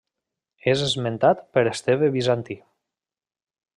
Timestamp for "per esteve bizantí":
1.57-2.59